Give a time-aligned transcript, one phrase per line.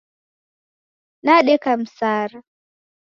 [1.23, 2.43] Nadeka Msara.